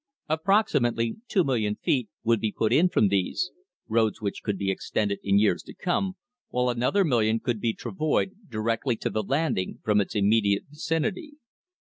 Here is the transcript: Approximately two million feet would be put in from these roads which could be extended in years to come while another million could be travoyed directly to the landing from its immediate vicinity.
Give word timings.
Approximately 0.29 1.17
two 1.27 1.43
million 1.43 1.75
feet 1.75 2.09
would 2.23 2.39
be 2.39 2.51
put 2.51 2.73
in 2.73 2.89
from 2.89 3.09
these 3.09 3.51
roads 3.87 4.19
which 4.19 4.41
could 4.41 4.57
be 4.57 4.71
extended 4.71 5.19
in 5.21 5.37
years 5.37 5.61
to 5.61 5.75
come 5.75 6.13
while 6.49 6.69
another 6.71 7.03
million 7.05 7.39
could 7.39 7.59
be 7.61 7.75
travoyed 7.75 8.31
directly 8.49 8.95
to 8.95 9.11
the 9.11 9.21
landing 9.21 9.77
from 9.83 10.01
its 10.01 10.15
immediate 10.15 10.63
vicinity. 10.71 11.33